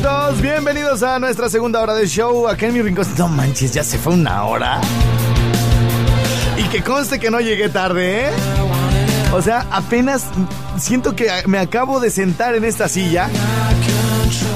[0.00, 2.48] Vientos, bienvenidos a nuestra segunda hora de show.
[2.48, 3.06] Acá en mi rincón.
[3.18, 4.80] No manches, ya se fue una hora.
[6.56, 8.30] Y que conste que no llegué tarde, ¿eh?
[9.30, 10.24] O sea, apenas
[10.78, 13.28] siento que me acabo de sentar en esta silla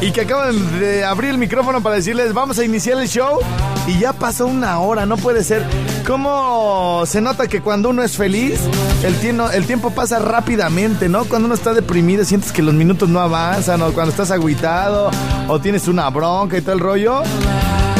[0.04, 3.38] y que acaban de abrir el micrófono para decirles vamos a iniciar el show
[3.86, 5.64] y ya pasó una hora, no puede ser.
[6.06, 8.60] ¿Cómo se nota que cuando uno es feliz,
[9.02, 11.24] el, tiempo, el tiempo pasa rápidamente, ¿no?
[11.24, 15.10] Cuando uno está deprimido sientes que los minutos no avanzan o cuando estás agüitado
[15.48, 17.22] o tienes una bronca y todo el rollo.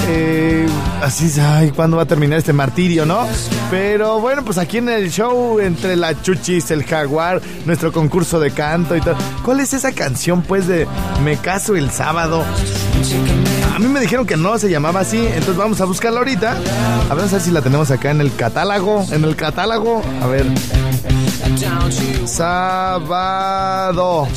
[0.06, 0.66] Eh,
[1.02, 3.26] así ay, ¿cuándo va a terminar este martirio, no?
[3.70, 8.50] Pero bueno, pues aquí en el show, entre la chuchis, el jaguar, nuestro concurso de
[8.50, 9.16] canto y todo.
[9.44, 10.86] ¿Cuál es esa canción, pues, de
[11.22, 12.44] Me caso el sábado?
[13.74, 16.56] A mí me dijeron que no se llamaba así, entonces vamos a buscarla ahorita.
[17.10, 19.04] A ver, a ver si la tenemos acá en el catálogo.
[19.10, 20.46] En el catálogo, a ver.
[22.26, 24.28] Sábado.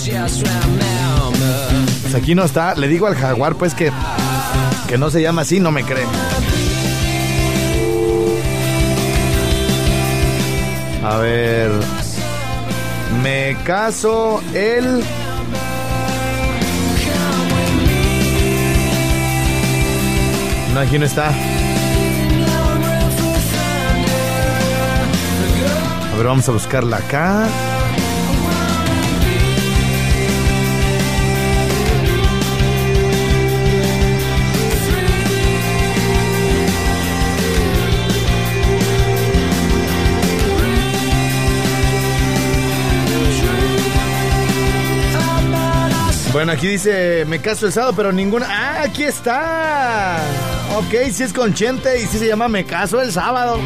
[2.01, 2.75] Pues aquí no está.
[2.75, 3.91] Le digo al jaguar, pues, que
[4.87, 6.05] que no se llama así, no me cree.
[11.03, 11.71] A ver.
[13.21, 15.03] Me caso el.
[20.73, 21.29] No, aquí no está.
[26.11, 27.47] A ver, vamos a buscarla acá.
[46.33, 48.47] Bueno, aquí dice, me caso el sábado, pero ninguna...
[48.49, 50.17] ¡Ah, aquí está!
[50.75, 53.59] Ok, si es con Chente y si se llama Me caso el sábado.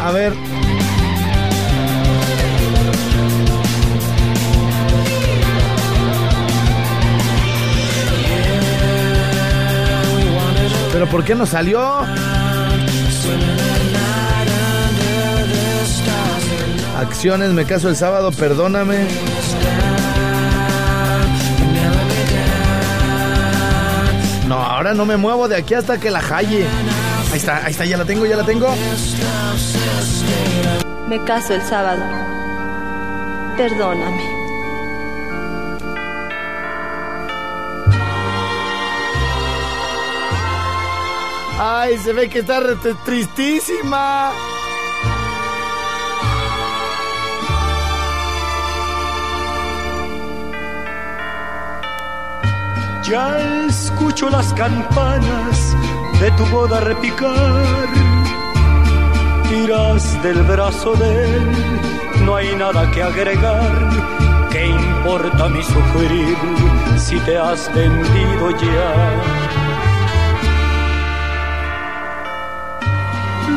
[0.00, 0.34] A ver.
[10.92, 11.80] ¿Pero por qué no salió?
[16.98, 19.06] Acciones, me caso el sábado, perdóname.
[24.82, 26.66] Ahora no me muevo de aquí hasta que la halle.
[27.30, 28.66] Ahí está, ahí está, ya la tengo, ya la tengo.
[31.06, 32.02] Me caso el sábado.
[33.56, 34.24] Perdóname.
[41.60, 42.60] Ay, se ve que está
[43.04, 44.32] tristísima.
[53.12, 55.76] Escucho las campanas
[56.18, 57.86] de tu boda repicar.
[59.50, 61.52] Tiras del brazo de él,
[62.24, 63.70] no hay nada que agregar.
[64.50, 66.36] ¿Qué importa mi sufrir
[66.96, 68.94] si te has vendido ya?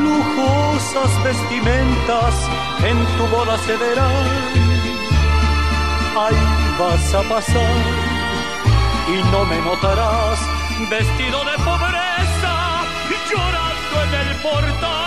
[0.03, 2.35] Lujosas vestimentas
[2.83, 4.25] en tu boda se verán.
[6.17, 8.04] Ahí vas a pasar
[9.07, 10.39] y no me notarás
[10.89, 12.83] vestido de pobreza
[13.29, 15.04] llorando en el portal.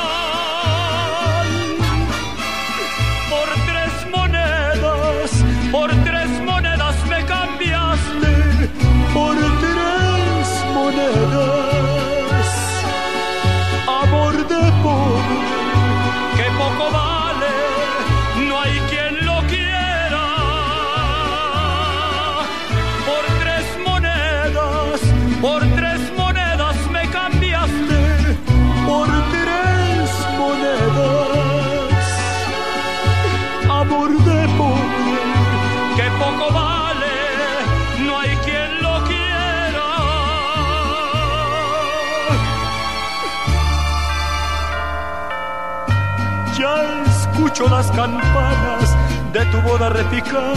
[47.58, 48.96] Escucho las campanas
[49.32, 50.54] de tu boda repicar.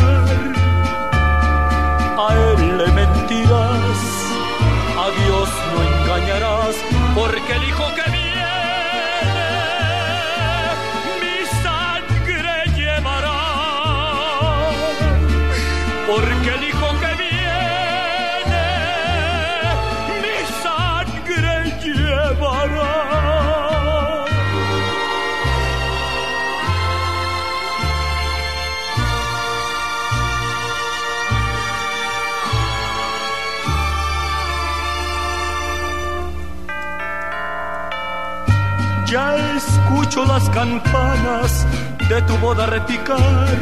[2.18, 4.00] A él le mentirás,
[4.98, 6.75] a Dios no engañarás,
[7.15, 8.42] porque el hijo que viene
[11.21, 13.42] mi sangre llevará.
[16.07, 16.81] Porque el hijo
[40.12, 41.66] escucho las campanas
[42.10, 43.58] de tu boda repicar.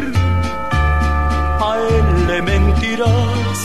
[1.61, 3.59] A él le mentirás,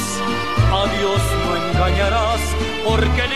[0.70, 2.40] a Dios no engañarás,
[2.86, 3.32] porque el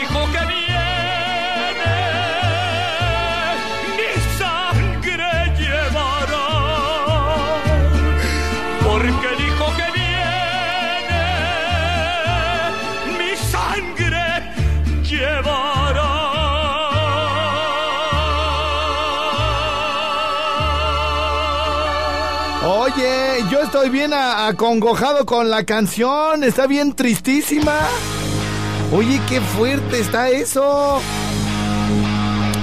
[23.62, 27.76] estoy bien acongojado con la canción, está bien tristísima.
[28.92, 31.00] Oye, qué fuerte está eso.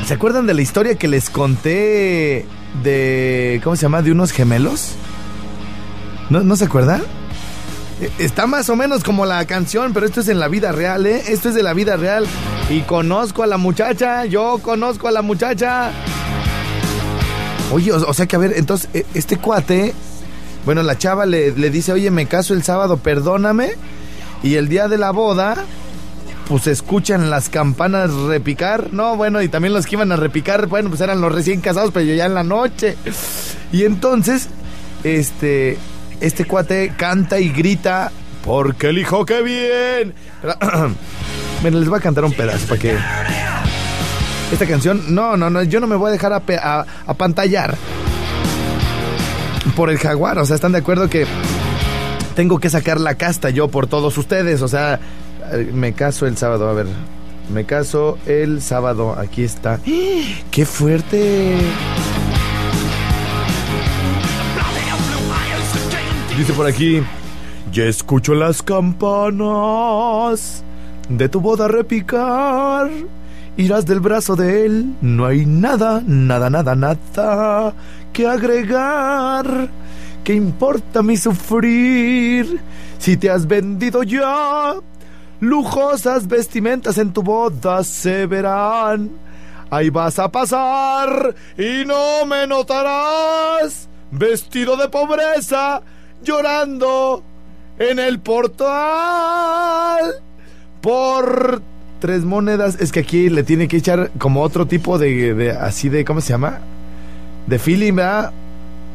[0.05, 2.45] ¿Se acuerdan de la historia que les conté
[2.83, 3.61] de...
[3.63, 4.01] ¿Cómo se llama?
[4.01, 4.93] De unos gemelos?
[6.29, 7.01] ¿No, ¿no se acuerdan?
[8.01, 11.05] Eh, Está más o menos como la canción, pero esto es en la vida real,
[11.05, 11.23] ¿eh?
[11.27, 12.25] Esto es de la vida real.
[12.69, 15.91] Y conozco a la muchacha, yo conozco a la muchacha.
[17.71, 19.93] Oye, o, sea que a ver, entonces, eh, este cuate,
[20.65, 23.71] bueno, la chava le, le dice, oye, me caso el sábado, perdóname.
[24.41, 25.55] Y el día de la boda,
[26.47, 28.91] pues escuchan las campanas repicar.
[28.91, 31.91] No, bueno, y también los que iban a repicar, bueno, pues eran los recién casados,
[31.93, 32.97] pero ya en la noche.
[33.71, 34.49] Y entonces,
[35.03, 35.77] este,
[36.19, 38.11] este cuate canta y grita,
[38.43, 40.13] porque el hijo que bien.
[41.61, 42.95] Bueno, les voy a cantar un pedazo para que...
[44.51, 47.75] Esta canción, no, no, no, yo no me voy a dejar a, a, a pantallar
[49.75, 50.39] por el jaguar.
[50.39, 51.25] O sea, ¿están de acuerdo que
[52.35, 54.61] tengo que sacar la casta yo por todos ustedes?
[54.61, 54.99] O sea,
[55.51, 56.87] eh, me caso el sábado, a ver.
[57.53, 59.79] Me caso el sábado, aquí está.
[60.51, 61.57] ¡Qué fuerte!
[66.35, 67.01] Dice por aquí,
[67.71, 70.63] ya escucho las campanas
[71.07, 72.89] de tu boda repicar.
[73.57, 77.73] Irás del brazo de él, no hay nada, nada, nada, nada
[78.15, 79.69] que agregar.
[80.23, 82.61] ¿Qué importa mi sufrir
[82.97, 84.75] si te has vendido ya?
[85.41, 89.11] Lujosas vestimentas en tu boda se verán.
[89.69, 93.89] Ahí vas a pasar y no me notarás.
[94.11, 95.81] Vestido de pobreza,
[96.23, 97.21] llorando
[97.77, 99.99] en el portal.
[100.79, 101.61] Por
[101.99, 102.77] tres monedas.
[102.79, 106.21] Es que aquí le tiene que echar como otro tipo de, de así de, ¿cómo
[106.21, 106.61] se llama?
[107.47, 108.31] De ¿verdad?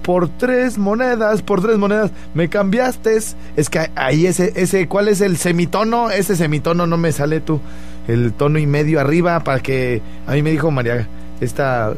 [0.02, 3.16] Por tres monedas, por tres monedas, me cambiaste.
[3.16, 6.10] Es que ahí ese, ese, ¿cuál es el semitono?
[6.10, 7.60] Ese semitono no me sale tú.
[8.08, 10.00] El tono y medio arriba para que...
[10.26, 11.06] A mí me dijo María,
[11.40, 11.92] esta,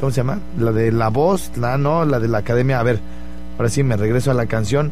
[0.00, 0.40] ¿cómo se llama?
[0.58, 2.80] La de la voz, la no, la de la academia.
[2.80, 2.98] A ver,
[3.56, 4.90] ahora sí me regreso a la canción.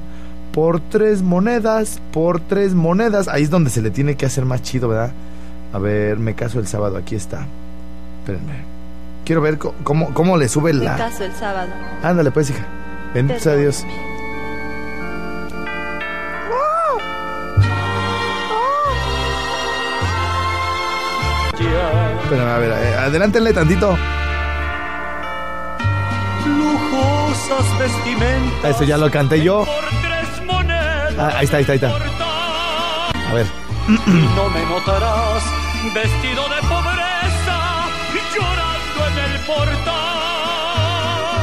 [0.53, 3.27] Por tres monedas, por tres monedas.
[3.27, 5.13] Ahí es donde se le tiene que hacer más chido, ¿verdad?
[5.73, 7.45] A ver, me caso el sábado, aquí está.
[8.21, 8.72] Espérenme.
[9.25, 10.97] Quiero ver cómo, cómo le sube Me la...
[10.97, 11.71] caso el sábado.
[12.03, 12.65] Ándale pues, hija.
[13.15, 13.85] Bendito sea Dios.
[22.23, 23.97] Espérame, a ver, eh, adelántenle tantito.
[26.47, 28.71] Lujosas vestimentas.
[28.71, 29.65] Eso ya lo canté yo.
[29.65, 31.15] Por tres monedas.
[31.19, 33.31] Ah, ahí está, ahí está, ahí está.
[33.31, 33.47] A ver.
[33.89, 35.43] No me notarás
[35.95, 36.92] vestido de pobreza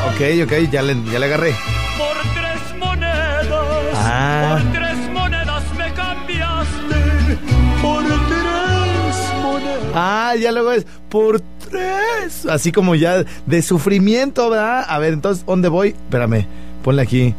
[0.08, 1.56] Ok, ok, ya le, ya le agarré.
[1.98, 3.48] Por tres monedas.
[3.96, 4.60] Ah.
[4.62, 7.38] Por tres monedas me cambiaste.
[7.82, 9.92] Por tres monedas.
[9.96, 12.46] Ah, ya luego es por tres.
[12.50, 14.86] Así como ya de sufrimiento, ¿verdad?
[14.88, 15.90] A ver, entonces, ¿dónde voy?
[15.90, 16.46] Espérame,
[16.84, 17.34] ponle aquí.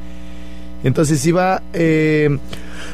[0.83, 2.38] Entonces iba eh,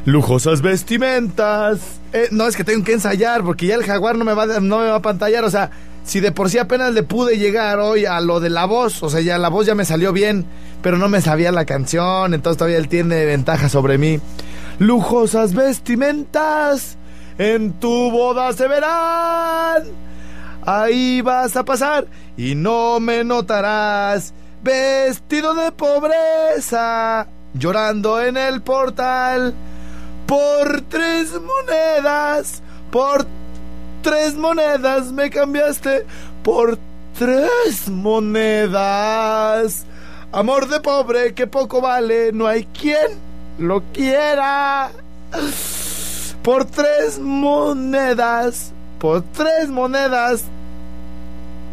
[0.04, 1.78] lujosas vestimentas.
[2.12, 4.78] Eh, no, es que tengo que ensayar porque ya el jaguar no me va, no
[4.78, 5.44] me va a pantallar.
[5.44, 5.70] O sea,
[6.06, 9.10] si de por sí apenas le pude llegar hoy a lo de la voz, o
[9.10, 10.46] sea, ya la voz ya me salió bien,
[10.80, 14.20] pero no me sabía la canción, entonces todavía él tiene ventaja sobre mí.
[14.78, 16.96] Lujosas vestimentas
[17.38, 19.82] en tu boda se verán.
[20.64, 24.32] Ahí vas a pasar y no me notarás.
[24.62, 29.54] vestido de pobreza, llorando en el portal.
[30.26, 33.26] Por tres monedas, por
[34.06, 36.06] tres monedas me cambiaste,
[36.44, 36.78] por
[37.18, 39.84] tres monedas.
[40.30, 43.18] Amor de pobre que poco vale, no hay quien
[43.58, 44.92] lo quiera.
[46.44, 48.70] Por tres monedas,
[49.00, 50.44] por tres monedas,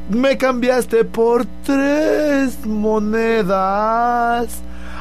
[0.10, 4.48] me cambiaste por tres monedas.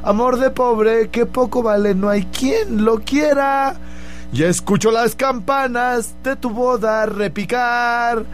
[0.03, 3.75] Amor de pobre que poco vale, no hay quien lo quiera.
[4.33, 8.25] Ya escucho las campanas de tu boda repicar.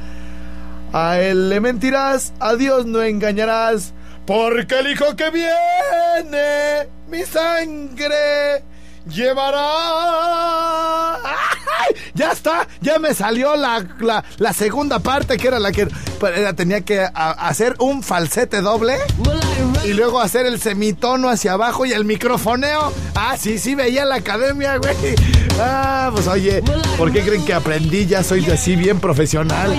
[0.92, 3.92] A él le mentirás, a Dios no engañarás,
[4.24, 8.62] porque el hijo que viene, mi sangre,
[9.08, 9.58] llevará.
[12.14, 13.84] Ya está, ya me salió la,
[14.38, 15.86] la, segunda parte que era la que
[16.22, 18.96] era, tenía que hacer un falsete doble
[19.84, 22.92] y luego hacer el semitono hacia abajo y el microfoneo.
[23.14, 25.14] Ah, sí, sí, veía la academia, güey.
[25.60, 26.62] Ah, pues oye,
[26.96, 28.06] ¿por qué creen que aprendí?
[28.06, 29.74] Ya soy así bien profesional.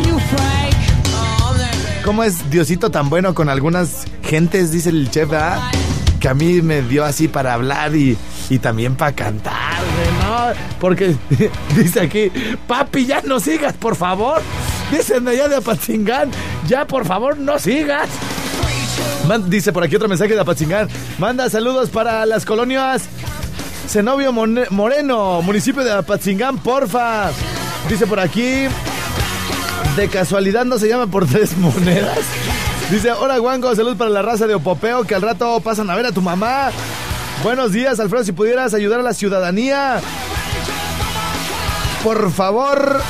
[2.05, 4.71] ¿Cómo es Diosito tan bueno con algunas gentes?
[4.71, 5.71] Dice el chef, ¿ah?
[6.19, 8.17] que a mí me dio así para hablar y,
[8.49, 9.81] y también para cantar,
[10.23, 10.47] ¿no?
[10.79, 11.15] Porque
[11.75, 12.31] dice aquí,
[12.67, 14.41] papi, ya no sigas, por favor.
[14.91, 16.31] Dicen allá de Apatzingán,
[16.67, 18.09] ya por favor no sigas.
[19.27, 20.89] Man, dice por aquí otro mensaje de Apatzingán.
[21.19, 23.03] Manda saludos para las colonias
[23.87, 27.29] Zenobio Moreno, municipio de Apatzingán, porfa.
[27.87, 28.67] Dice por aquí,
[29.95, 32.19] de casualidad no se llama por tres monedas.
[32.89, 36.07] Dice, hola Guango, salud para la raza de Opopeo, que al rato pasan a ver
[36.07, 36.71] a tu mamá.
[37.43, 40.01] Buenos días, Alfredo, si pudieras ayudar a la ciudadanía.
[42.03, 43.01] Por favor,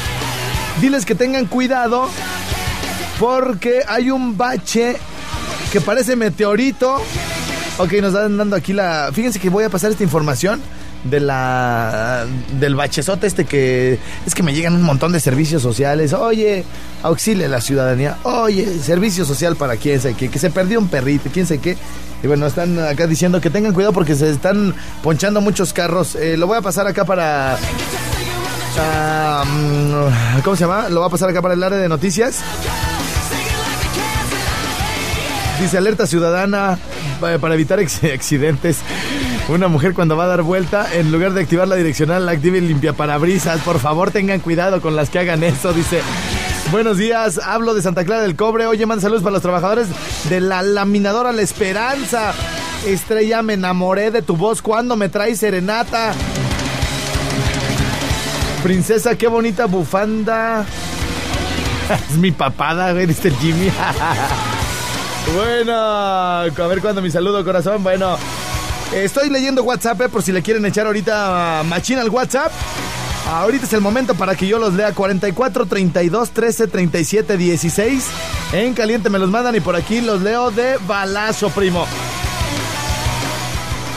[0.80, 2.08] diles que tengan cuidado
[3.20, 4.98] porque hay un bache
[5.72, 7.02] que parece meteorito.
[7.80, 9.10] Ok, nos están dando aquí la...
[9.12, 10.62] Fíjense que voy a pasar esta información
[11.04, 12.26] de la
[12.60, 16.14] del bachezote este que es que me llegan un montón de servicios sociales.
[16.14, 16.64] Oye,
[17.04, 18.18] auxilia la ciudadanía.
[18.24, 21.78] Oye, servicio social para quién sé qué, que se perdió un perrito, quién sé qué.
[22.22, 26.16] Y bueno, están acá diciendo que tengan cuidado porque se están ponchando muchos carros.
[26.16, 27.58] Eh, lo voy a pasar acá para
[28.76, 30.90] um, ¿Cómo se llama?
[30.90, 32.42] Lo voy a pasar acá para el área de noticias.
[35.62, 36.78] Dice alerta ciudadana
[37.28, 38.78] eh, para evitar accidentes.
[39.50, 42.62] Una mujer cuando va a dar vuelta, en lugar de activar la direccional, la active
[42.62, 43.60] limpia parabrisas.
[43.62, 46.02] Por favor, tengan cuidado con las que hagan eso, dice.
[46.72, 48.68] Buenos días, hablo de Santa Clara del Cobre.
[48.68, 49.88] Oye, manda saludos para los trabajadores
[50.30, 52.36] de la laminadora La Esperanza.
[52.86, 56.14] Estrella, me enamoré de tu voz cuando me traes serenata.
[58.62, 60.64] Princesa, qué bonita bufanda.
[62.12, 63.72] es mi papada, güey, este Jimmy.
[65.36, 67.82] bueno, a ver cuándo mi saludo, corazón.
[67.82, 68.16] Bueno,
[68.94, 72.52] estoy leyendo WhatsApp eh, por si le quieren echar ahorita machina al WhatsApp.
[73.28, 78.06] Ahorita es el momento para que yo los lea 44 32 13 37 16.
[78.54, 81.86] En caliente me los mandan y por aquí los leo de balazo, primo.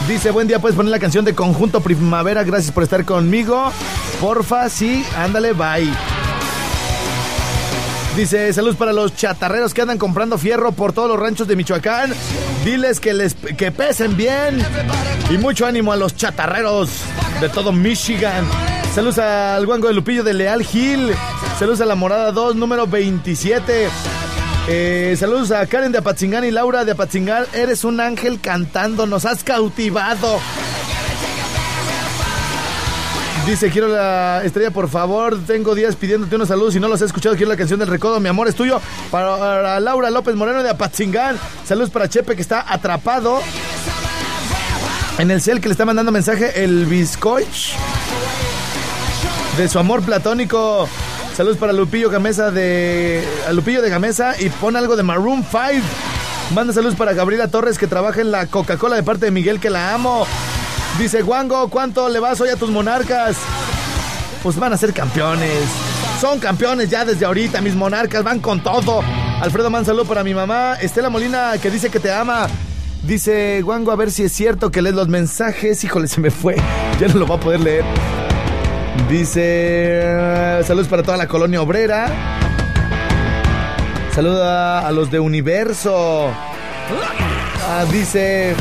[0.06, 3.72] Dice, buen día, puedes poner la canción de Conjunto Primavera, gracias por estar conmigo.
[4.20, 5.90] Porfa, sí, ándale, bye.
[8.16, 12.12] Dice, saludos para los chatarreros que andan comprando fierro por todos los ranchos de Michoacán.
[12.64, 14.64] Diles que les que pesen bien.
[15.30, 16.90] Y mucho ánimo a los chatarreros
[17.40, 18.44] de todo Michigan.
[18.94, 21.12] Saludos al guango de Lupillo de Leal Hill.
[21.58, 23.88] Saludos a la Morada 2, número 27.
[24.68, 27.46] Eh, saludos a Karen de Apatzingán y Laura de Apatzingán.
[27.52, 30.38] Eres un ángel cantando, nos has cautivado.
[33.46, 35.36] Dice, quiero la estrella, por favor.
[35.46, 37.34] Tengo días pidiéndote unos saludos y no los he escuchado.
[37.34, 38.20] Quiero la canción del recodo.
[38.20, 38.80] Mi amor es tuyo.
[39.10, 41.38] Para Laura López Moreno de Apatzingán.
[41.64, 43.40] Saludos para Chepe que está atrapado.
[45.18, 47.44] En el cel que le está mandando mensaje el bizcoch.
[49.56, 50.88] De su amor platónico.
[51.36, 53.26] Saludos para Lupillo Gamesa de.
[53.50, 55.84] Lupillo de Gamesa y pon algo de Maroon 5.
[56.54, 59.70] Manda saludos para Gabriela Torres que trabaja en la Coca-Cola de parte de Miguel que
[59.70, 60.26] la amo.
[60.98, 63.36] Dice Wango, ¿cuánto le vas hoy a tus monarcas?
[64.42, 65.64] Pues van a ser campeones.
[66.20, 69.02] Son campeones ya desde ahorita, mis monarcas van con todo.
[69.40, 70.74] Alfredo Man, saludo para mi mamá.
[70.80, 72.46] Estela Molina, que dice que te ama.
[73.02, 75.82] Dice Wango, a ver si es cierto que lees los mensajes.
[75.84, 76.56] Híjole, se me fue.
[77.00, 77.84] Ya no lo va a poder leer.
[79.08, 82.38] Dice, saludos para toda la colonia obrera.
[84.14, 86.30] Saluda a los de Universo.
[87.68, 88.54] Ah, dice,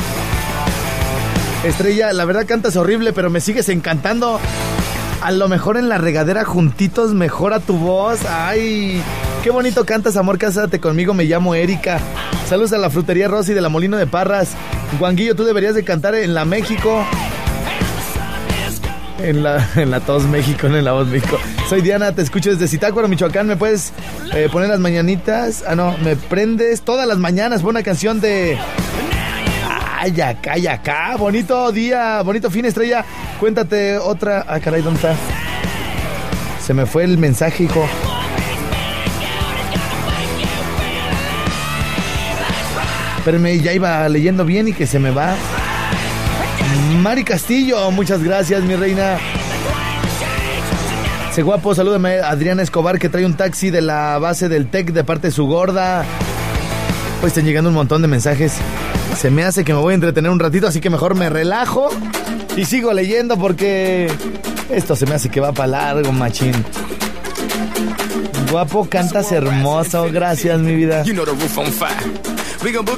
[1.64, 4.40] Estrella, la verdad cantas horrible, pero me sigues encantando.
[5.20, 8.24] A lo mejor en la regadera juntitos mejora tu voz.
[8.26, 9.00] Ay,
[9.42, 11.98] Qué bonito cantas, amor, cásate conmigo, me llamo Erika.
[12.48, 14.50] Saludos a la frutería Rosy de la Molino de Parras.
[15.00, 17.04] Guanguillo, tú deberías de cantar en la México.
[19.20, 21.40] En la, en la Tos México, no en la Voz México.
[21.68, 23.48] Soy Diana, te escucho desde Zitácuaro, Michoacán.
[23.48, 23.92] ¿Me puedes
[24.32, 25.64] eh, poner las mañanitas?
[25.66, 27.64] Ah, no, me prendes todas las mañanas.
[27.64, 28.56] Una canción de.
[30.02, 31.16] Acá, ay, acá.
[31.16, 33.04] Bonito día, bonito fin, estrella.
[33.38, 34.44] Cuéntate otra.
[34.48, 35.14] Ah, caray, ¿dónde está?
[36.60, 37.88] Se me fue el mensaje, hijo.
[43.18, 45.36] Espérenme, ya iba leyendo bien y que se me va.
[47.00, 49.18] Mari Castillo, muchas gracias, mi reina.
[51.30, 55.04] Se guapo, salúdame Adriana Escobar que trae un taxi de la base del TEC de
[55.04, 56.04] parte de su gorda.
[57.20, 58.54] Pues están llegando un montón de mensajes.
[59.16, 61.90] Se me hace que me voy a entretener un ratito, así que mejor me relajo
[62.56, 64.10] y sigo leyendo porque
[64.70, 66.52] esto se me hace que va para largo, machín.
[68.50, 70.08] Guapo, cantas hermoso.
[70.12, 71.04] Gracias, mi vida.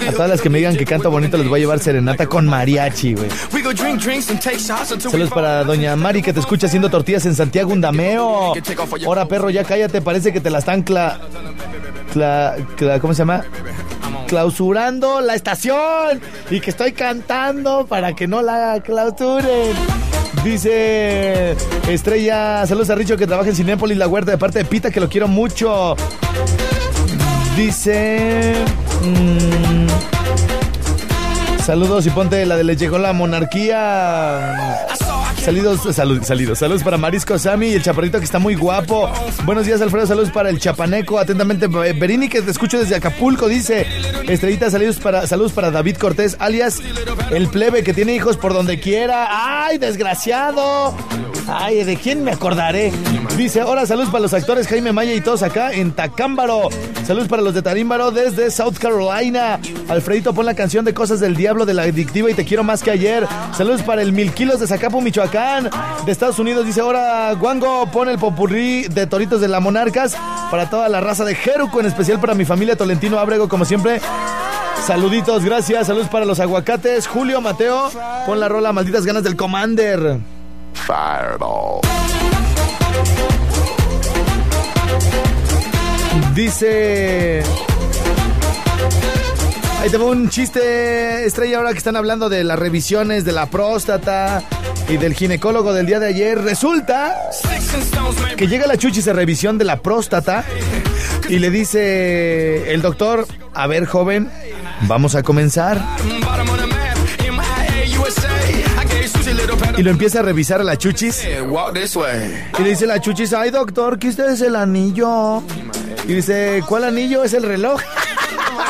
[0.08, 2.46] A todas las que me digan que canto bonito les voy a llevar serenata con
[2.46, 3.28] mariachi, güey.
[5.10, 8.52] Saludos para doña Mari que te escucha haciendo tortillas en Santiago Undameo.
[9.06, 11.18] Ahora, perro, ya cállate, parece que te la están cla...
[12.12, 12.56] cla...
[12.76, 13.44] cla ¿Cómo se llama?
[14.34, 19.76] Clausurando la estación y que estoy cantando para que no la clausuren.
[20.42, 21.54] Dice
[21.88, 24.98] Estrella, saludos a Richo que trabaja en Cinépolis La Huerta de parte de Pita que
[24.98, 25.94] lo quiero mucho.
[27.56, 28.56] Dice...
[29.04, 29.86] Mm,
[31.62, 34.88] saludos y ponte la de Le llegó la monarquía.
[35.44, 39.12] Saludos, saludos, saludos, saludos para Marisco Sami y el chaparrito que está muy guapo.
[39.44, 40.06] Buenos días, Alfredo.
[40.06, 41.18] Saludos para el chapaneco.
[41.18, 43.86] Atentamente, Berini, que te escucho desde Acapulco, dice.
[44.26, 46.80] Estrellita, saludos para, saludos para David Cortés, alias
[47.30, 49.26] el plebe que tiene hijos por donde quiera.
[49.66, 50.96] ¡Ay, desgraciado!
[51.46, 52.92] Ay, ¿de quién me acordaré?
[53.36, 56.68] Dice, ahora saludos para los actores Jaime Maya y todos acá en Tacámbaro.
[57.06, 59.60] Saludos para los de Tarímbaro desde South Carolina.
[59.88, 62.82] Alfredito, pon la canción de Cosas del Diablo de la Adictiva y te quiero más
[62.82, 63.26] que ayer.
[63.56, 65.68] Saludos para el Mil Kilos de Zacapu, Michoacán.
[66.06, 70.16] De Estados Unidos dice, ahora Guango, pon el popurrí de Toritos de la Monarcas.
[70.50, 74.00] Para toda la raza de Jeruco, en especial para mi familia Tolentino Abrego, como siempre.
[74.86, 75.86] Saluditos, gracias.
[75.86, 77.06] Saludos para los aguacates.
[77.06, 77.90] Julio, Mateo,
[78.24, 80.33] pon la rola Malditas Ganas del Commander.
[80.74, 81.80] Fireball.
[86.34, 87.42] Dice.
[89.80, 94.42] Ahí tengo un chiste, estrella, ahora que están hablando de las revisiones de la próstata
[94.88, 96.40] y del ginecólogo del día de ayer.
[96.42, 97.14] Resulta
[98.36, 100.44] que llega la chuchis de revisión de la próstata
[101.28, 104.30] y le dice el doctor: A ver, joven,
[104.82, 105.82] vamos a comenzar.
[109.76, 111.24] Y lo empieza a revisar a la chuchis.
[112.58, 115.42] Y le dice la chuchis, ay doctor, que usted es el anillo.
[116.06, 117.24] Y dice, ¿cuál anillo?
[117.24, 117.80] Es el reloj.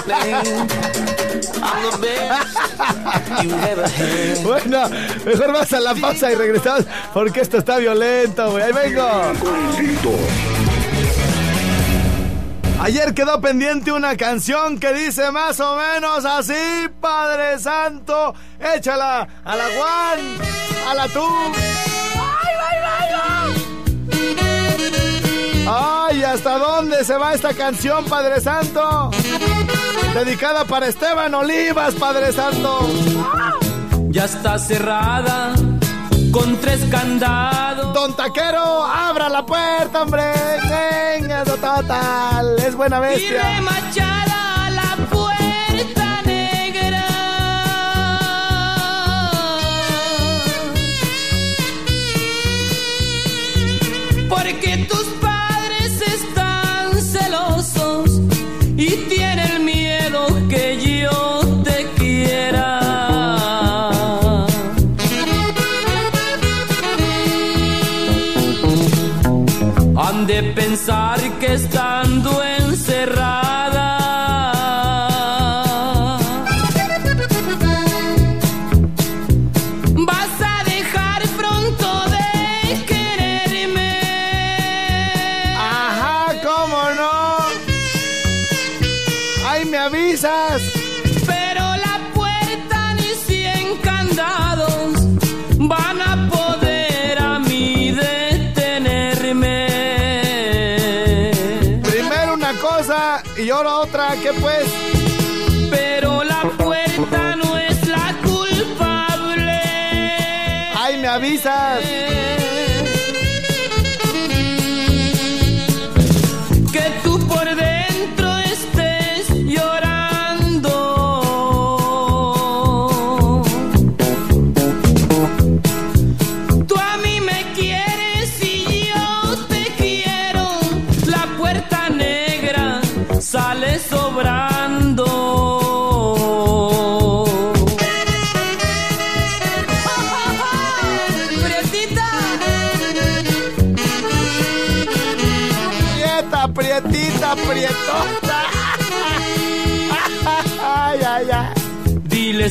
[4.42, 4.88] bueno,
[5.24, 8.64] mejor vas a la pausa y regresamos porque esto está violento, güey.
[8.64, 9.08] Ahí vengo.
[12.80, 19.56] Ayer quedó pendiente una canción que dice más o menos así, Padre Santo, échala a
[19.56, 20.18] la Juan,
[20.90, 21.24] a la tú.
[21.24, 23.14] ¡Ay, ay, ay,
[25.66, 26.24] ay!
[26.34, 29.10] ¿hasta dónde se va esta canción, Padre Santo?
[30.14, 32.88] Dedicada para Esteban Olivas, Padre Santo.
[34.10, 35.54] Ya está cerrada
[36.35, 37.94] con tres candados.
[37.94, 40.33] Don Taquero, abra la puerta, hombre.
[40.68, 42.59] Venga, total.
[42.59, 43.59] Es buena bestia.
[43.59, 43.62] Y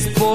[0.04, 0.33] Diles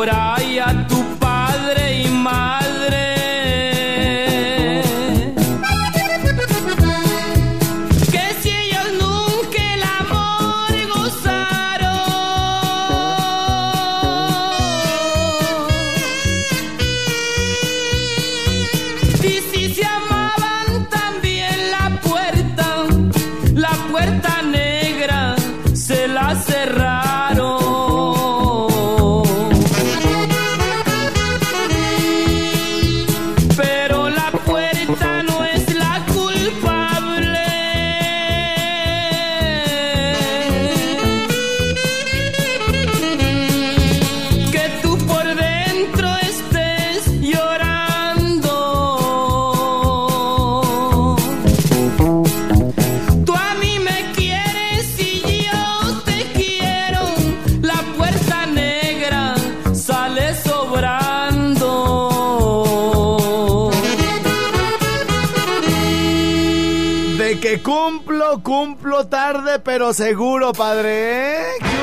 [67.50, 71.32] que cumplo, cumplo tarde, pero seguro, padre.
[71.32, 71.46] ¿eh?
[71.60, 71.80] ¿Qué?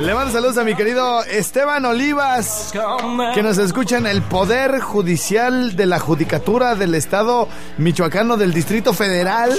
[0.00, 2.72] Le mando saludos a mi querido Esteban Olivas,
[3.34, 8.92] que nos escucha en el Poder Judicial de la Judicatura del Estado Michoacano del Distrito
[8.92, 9.52] Federal,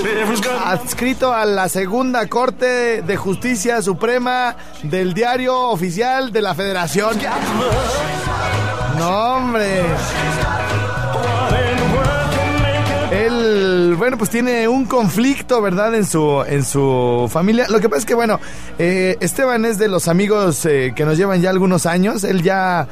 [0.65, 7.17] adscrito a la Segunda Corte de Justicia Suprema del Diario Oficial de la Federación.
[8.97, 9.83] No, hombre.
[13.97, 15.93] Bueno, pues tiene un conflicto, ¿verdad?
[15.95, 17.67] En su, en su familia.
[17.69, 18.39] Lo que pasa es que, bueno,
[18.79, 22.23] eh, Esteban es de los amigos eh, que nos llevan ya algunos años.
[22.23, 22.87] Él ya,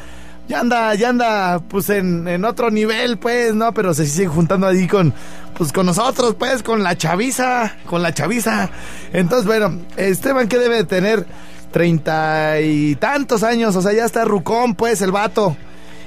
[0.47, 3.73] ya anda, ya anda, pues en, en otro nivel, pues, ¿no?
[3.73, 5.13] Pero se sigue juntando ahí con,
[5.57, 8.69] pues con nosotros, pues, con la chaviza, con la chaviza.
[9.13, 11.25] Entonces, bueno, Esteban, ¿qué debe de tener?
[11.71, 15.55] Treinta y tantos años, o sea, ya está rucón, pues, el vato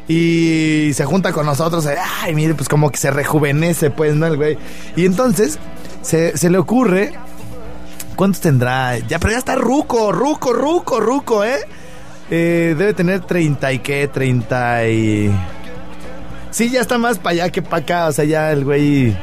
[0.09, 1.87] y se junta con nosotros.
[2.21, 4.27] Ay, mire, pues como que se rejuvenece, pues, ¿no?
[4.27, 4.59] El güey.
[4.97, 5.59] Y entonces
[6.03, 7.13] se, se le ocurre.
[8.17, 8.99] ¿Cuántos tendrá?
[8.99, 11.61] Ya, pero ya está ruco, ruco, ruco, ruco, ¿eh?
[12.31, 15.31] Eh, debe tener 30 y qué, 30 y...
[16.51, 19.17] Sí, ya está más para allá que para acá, o sea, ya el güey...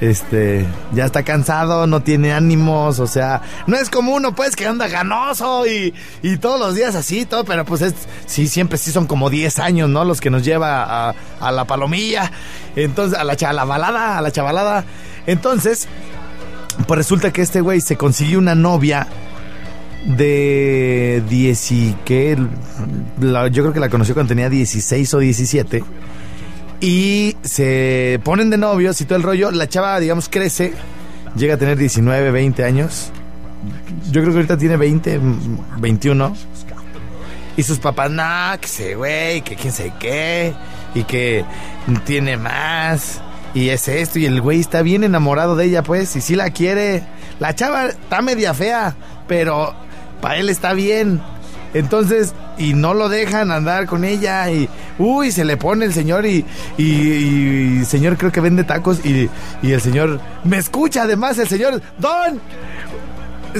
[0.00, 4.66] Este, ya está cansado, no tiene ánimos, o sea, no es como uno, pues, que
[4.66, 7.94] anda ganoso y, y todos los días así, todo, pero pues es,
[8.26, 10.04] sí, siempre sí son como 10 años, ¿no?
[10.04, 12.30] Los que nos lleva a, a la palomilla,
[12.76, 14.84] entonces, a la chalabalada, a la chavalada.
[15.26, 15.88] Entonces,
[16.86, 19.06] pues resulta que este güey se consiguió una novia
[20.04, 22.36] de 10 y que
[23.18, 25.82] yo creo que la conoció cuando tenía 16 o 17
[26.80, 29.50] y se ponen de novios y todo el rollo.
[29.50, 30.72] La chava, digamos, crece,
[31.36, 33.10] llega a tener 19, 20 años.
[34.10, 35.20] Yo creo que ahorita tiene 20,
[35.78, 36.36] 21.
[37.56, 40.52] Y sus papás, nah, que sé, güey, que quién sé qué,
[40.94, 41.42] y que
[42.04, 43.22] tiene más,
[43.54, 46.50] y es esto, y el güey está bien enamorado de ella, pues, y sí la
[46.50, 47.02] quiere.
[47.38, 48.94] La chava está media fea,
[49.26, 49.74] pero
[50.20, 51.22] para él está bien.
[51.76, 54.66] Entonces, y no lo dejan andar con ella y,
[54.98, 56.42] uy, se le pone el señor y,
[56.78, 59.28] y, y el señor creo que vende tacos y,
[59.60, 62.40] y el señor me escucha además, el señor, don,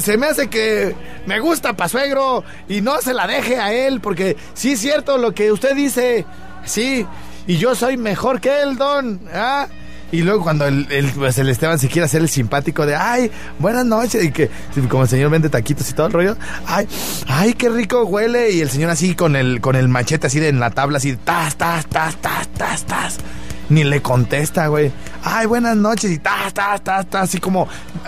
[0.00, 0.94] se me hace que
[1.26, 5.18] me gusta pa' suegro y no se la deje a él porque sí es cierto
[5.18, 6.24] lo que usted dice,
[6.64, 7.07] sí,
[7.46, 9.68] y yo soy mejor que él, don, ¿ah?
[10.12, 13.30] Y luego cuando el, el, pues el Esteban se quiere hacer el simpático de, ay,
[13.58, 14.50] buenas noches, y que
[14.88, 16.86] como el señor vende taquitos y todo el rollo, ay,
[17.26, 20.48] ay, qué rico huele, y el señor así con el, con el machete así de
[20.48, 23.18] en la tabla, así, tas, tas, tas, tas, tas, tas.
[23.68, 24.92] Ni le contesta, güey.
[25.28, 26.12] Ay, buenas noches.
[26.12, 27.22] Y tas, tas, tas, tas.
[27.24, 27.66] Así como,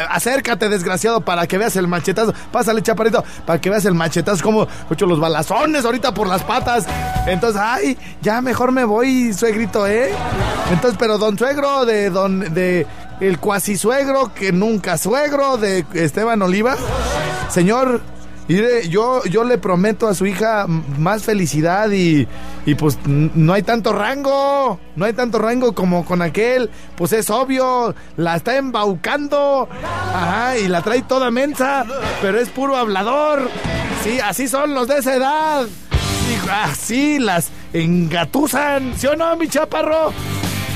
[0.08, 2.32] acércate, desgraciado, para que veas el machetazo.
[2.52, 4.40] Pásale, chaparrito, para que veas el machetazo.
[4.42, 6.86] Como, ocho los balazones ahorita por las patas.
[7.26, 10.10] Entonces, ay, ya mejor me voy, suegrito, ¿eh?
[10.70, 12.86] Entonces, pero don suegro de don, de
[13.18, 16.76] el cuasi suegro, que nunca suegro de Esteban Oliva.
[17.50, 18.00] Señor,
[18.48, 22.26] Mire, yo, yo le prometo a su hija más felicidad y,
[22.64, 27.28] y pues no hay tanto rango, no hay tanto rango como con aquel, pues es
[27.28, 29.68] obvio, la está embaucando,
[30.14, 31.84] ajá, y la trae toda mensa,
[32.22, 33.50] pero es puro hablador,
[34.02, 35.66] sí, así son los de esa edad,
[36.50, 40.12] así las engatusan, ¿sí o no, mi chaparro?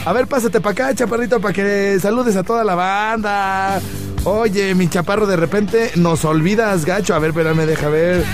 [0.05, 3.81] A ver, pásate para acá, chaparrito, para que saludes a toda la banda.
[4.25, 7.15] Oye, mi chaparro, de repente nos olvidas, gacho.
[7.15, 8.25] A ver, pero me deja ver.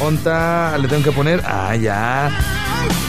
[0.00, 1.42] Onta, le tengo que poner.
[1.44, 2.30] Ah, ya.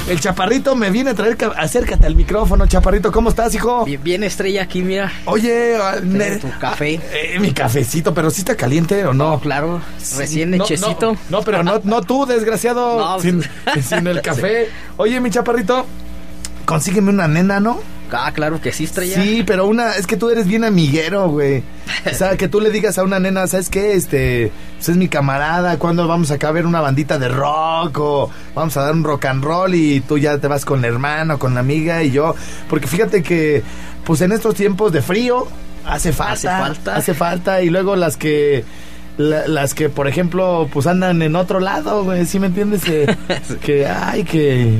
[0.09, 1.37] El chaparrito me viene a traer.
[1.57, 3.09] Acércate al micrófono, chaparrito.
[3.09, 3.85] ¿Cómo estás, hijo?
[3.85, 5.13] Bien, bien estrella aquí, mira.
[5.23, 5.95] Oye, ah,
[6.41, 6.99] tu café.
[7.13, 9.31] Eh, mi cafecito, pero sí está caliente o no?
[9.31, 9.81] No, claro.
[10.17, 11.15] Recién hechecito.
[11.29, 12.97] No, pero no, no tú, desgraciado.
[13.15, 13.19] No.
[13.21, 13.43] sin,
[13.81, 14.69] sin el café.
[14.97, 15.85] Oye, mi chaparrito,
[16.65, 17.79] consígueme una nena, ¿no?
[18.11, 19.21] Ah, claro que sí, estrella.
[19.21, 21.63] Sí, pero una, es que tú eres bien amiguero, güey.
[22.11, 23.93] O sea, que tú le digas a una nena, ¿sabes qué?
[23.93, 27.97] Este, pues es mi camarada, ¿cuándo vamos acá a ver una bandita de rock?
[27.99, 30.93] O vamos a dar un rock and roll y tú ya te vas con el
[30.93, 32.35] hermano, con la amiga y yo.
[32.69, 33.63] Porque fíjate que,
[34.03, 35.47] pues en estos tiempos de frío,
[35.85, 36.33] hace falta.
[36.33, 36.95] Hace falta.
[36.95, 37.61] Hace falta.
[37.61, 38.63] Y luego las que
[39.17, 42.83] la- las que, por ejemplo, pues andan en otro lado, güey, ¿sí me entiendes?
[42.83, 43.15] Que,
[43.63, 44.79] que, ay, que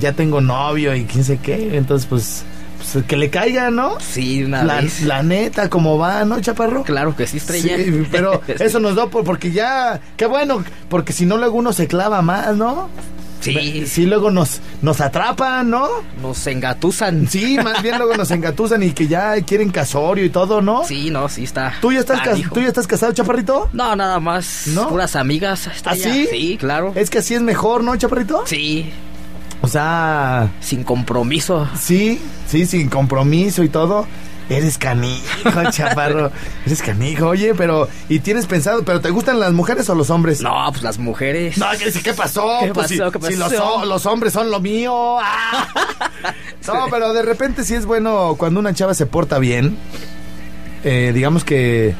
[0.00, 2.44] ya tengo novio y quién sé qué, entonces, pues,
[2.92, 3.98] pues, que le caiga, ¿no?
[4.00, 5.02] Sí, una La, vez.
[5.02, 6.82] la neta, como va, ¿no, chaparro?
[6.82, 7.76] Claro que sí, estrella.
[7.76, 11.72] Sí, pero eso nos da por, porque ya, qué bueno, porque si no luego uno
[11.72, 12.88] se clava más, ¿no?
[13.40, 15.86] Sí, Sí, luego nos, nos atrapan, ¿no?
[16.22, 17.28] nos engatusan.
[17.28, 20.82] Sí, más bien luego nos engatusan y que ya quieren casorio y todo, ¿no?
[20.84, 21.74] Sí, no, sí está.
[21.82, 22.54] ¿Tú ya estás, canijo.
[22.54, 23.68] ¿tú ya estás casado, chaparrito?
[23.74, 24.68] No, nada más.
[24.68, 24.88] ¿No?
[24.88, 25.68] Puras amigas.
[25.84, 26.26] ¿Así?
[26.30, 26.92] Sí, claro.
[26.94, 28.44] Es que así es mejor, ¿no, chaparrito?
[28.46, 28.90] Sí,
[29.64, 31.66] O sea, sin compromiso.
[31.80, 34.06] sí, sí, sin compromiso y todo.
[34.50, 35.22] Eres canijo,
[35.70, 36.30] chaparro.
[36.66, 37.28] Eres canijo.
[37.28, 40.42] Oye, pero, ¿y tienes pensado, pero te gustan las mujeres o los hombres?
[40.42, 41.56] No, pues las mujeres.
[41.56, 41.64] No,
[42.02, 42.58] ¿qué, pasó?
[42.60, 43.10] ¿Qué Pues pasó?
[43.10, 43.74] si, ¿Qué si los, pasó?
[43.76, 45.18] ho- los hombres son lo mío.
[45.18, 45.66] ¡Ah!
[46.66, 49.76] No, pero de repente sí es bueno cuando una chava se porta bien.
[50.82, 51.94] eh, digamos que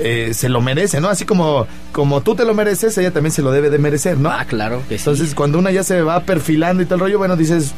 [0.00, 1.08] eh, se lo merece, ¿no?
[1.08, 4.30] Así como, como tú te lo mereces, ella también se lo debe de merecer, ¿no?
[4.30, 5.02] Ah, claro que sí.
[5.02, 7.72] Entonces, cuando una ya se va perfilando y todo el rollo, bueno, dices,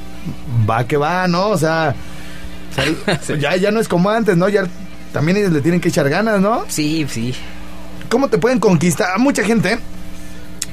[0.69, 1.49] va que va, ¿no?
[1.49, 1.95] O sea,
[2.71, 4.49] o sea, ya, ya no es como antes, ¿no?
[4.49, 4.67] Ya
[5.13, 6.65] también ellos le tienen que echar ganas, ¿no?
[6.69, 7.35] Sí, sí.
[8.09, 9.19] ¿Cómo te pueden conquistar?
[9.19, 9.79] Mucha gente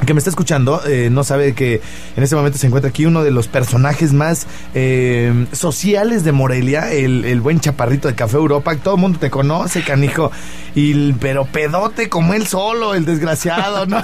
[0.06, 1.82] que me está escuchando eh, no sabe que
[2.16, 6.92] en este momento se encuentra aquí uno de los personajes más eh, sociales de Morelia,
[6.92, 8.76] el, buen chaparrito de Café Europa.
[8.76, 10.32] Todo el mundo te conoce, canijo.
[10.76, 14.02] Y, pero pedote como él solo, el desgraciado, ¿no?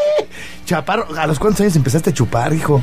[0.66, 2.82] Chaparro, ¿a los cuántos años empezaste a chupar, hijo?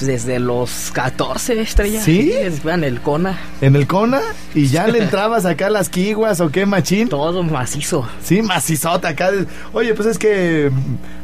[0.00, 2.00] Desde los 14, estrella.
[2.02, 2.32] ¿Sí?
[2.64, 3.38] En el Cona.
[3.60, 4.20] ¿En el Cona?
[4.54, 7.08] ¿Y ya le entrabas acá a las quiguas o qué, machín?
[7.08, 8.06] Todo macizo.
[8.22, 9.30] Sí, macizota acá.
[9.72, 10.70] Oye, pues es que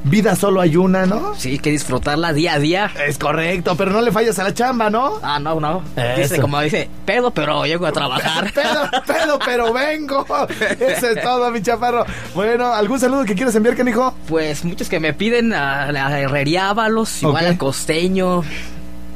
[0.05, 1.35] vida solo hay una, ¿no?
[1.37, 2.91] Sí, que disfrutarla día a día.
[3.07, 5.19] Es correcto, pero no le fallas a la chamba, ¿no?
[5.23, 5.83] Ah, no, no.
[5.97, 6.21] Eso.
[6.21, 8.53] Dice, como dice, pedo, pero llego a trabajar.
[8.55, 10.27] Pedo, pedo, pero vengo.
[10.81, 12.05] Eso es todo, mi chaparro.
[12.35, 14.15] Bueno, ¿algún saludo que quieras enviar, canijo?
[14.29, 17.51] Pues muchos que me piden a la Herrería Ábalos, igual Ok.
[17.51, 18.43] al Costeño,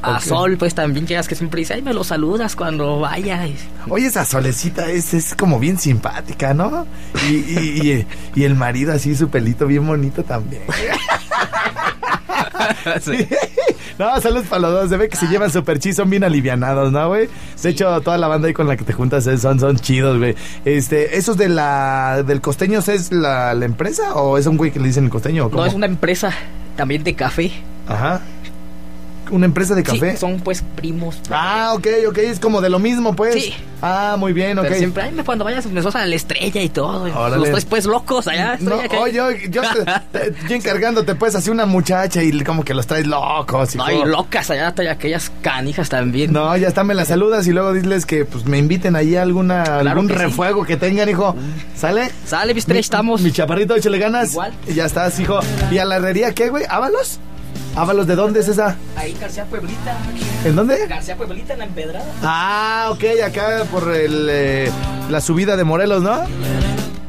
[0.02, 0.20] a.
[0.20, 3.46] Sol, pues también llegas que siempre dice, ay, me lo saludas cuando vaya.
[3.46, 3.56] Y-
[3.88, 6.86] Oye, esa solecita es, es como bien simpática, ¿no?
[7.28, 8.06] Y, y, y-
[8.40, 10.62] y el marido así, su pelito bien bonito también.
[13.98, 14.90] No, saludos para los dos.
[14.90, 17.28] Se ve que se llevan súper chidos, son bien alivianados, ¿no, güey?
[17.60, 20.36] De hecho, toda la banda ahí con la que te juntas son, son chidos, güey.
[20.64, 24.78] Este, ¿esos de la, del costeño es la, la empresa o es un güey que
[24.78, 25.46] le dicen el costeño?
[25.46, 25.66] o No, cómo?
[25.66, 26.30] es una empresa
[26.76, 27.50] también de café.
[27.88, 28.20] Ajá.
[29.30, 30.12] ¿Una empresa de café?
[30.12, 31.20] Sí, son pues primos.
[31.30, 33.34] Ah, ok, ok, es como de lo mismo, pues.
[33.34, 33.54] Sí.
[33.80, 34.64] Ah, muy bien, ok.
[34.64, 37.06] Pero siempre, ay, cuando vayas, me a la estrella y todo.
[37.06, 37.36] y Órale.
[37.36, 38.56] Los tres pues locos allá.
[38.60, 39.62] No, oye, yo, yo
[40.12, 43.76] te, te- yo encargándote, pues, así una muchacha y como que los traes locos.
[43.76, 44.04] No, hijo.
[44.06, 46.32] y locas allá, hay aquellas canijas también.
[46.32, 49.22] No, ya está, me las saludas y luego diles que pues me inviten ahí a
[49.22, 50.18] alguna, algún que sí.
[50.20, 51.36] refuego que tengan, hijo.
[51.76, 52.10] ¿Sale?
[52.26, 53.20] Sale, mi estrella, Mi- estamos.
[53.20, 54.32] Mi chaparrito, échale ganas.
[54.32, 54.52] Igual.
[54.66, 55.38] Y ya estás, hijo.
[55.70, 56.64] ¿Y a la herrería qué, güey?
[56.68, 57.20] ¿Ábalos?
[57.78, 58.76] ¿Ábalos de dónde es esa?
[58.96, 59.96] Ahí, García Pueblita.
[60.44, 60.84] ¿En dónde?
[60.88, 62.12] García Pueblita en la empedrada.
[62.24, 64.72] Ah, ok, acá por el, eh,
[65.08, 66.24] la subida de Morelos, ¿no?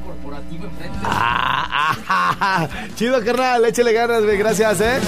[0.06, 1.00] Corporativo enfrente.
[1.04, 5.00] Ah, ah, ah, chido, carnal, échale ganas, güey, gracias, ¿eh?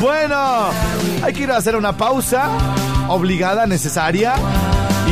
[0.00, 0.68] Bueno,
[1.20, 2.50] hay que ir a hacer una pausa
[3.08, 4.34] obligada, necesaria.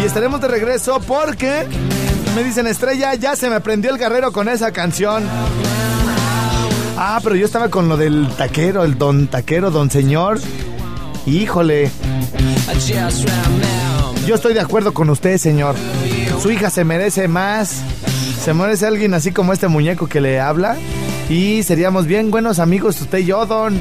[0.01, 1.67] Y estaremos de regreso porque
[2.37, 5.25] me dicen estrella, ya se me prendió el guerrero con esa canción.
[7.03, 10.39] Ah, pero yo estaba con lo del taquero, el don taquero, don señor.
[11.25, 11.91] Híjole.
[14.27, 15.77] Yo estoy de acuerdo con usted, señor.
[16.43, 17.81] Su hija se merece más.
[18.45, 20.77] Se merece alguien así como este muñeco que le habla.
[21.31, 23.81] Y seríamos bien buenos amigos, usted y yo, don.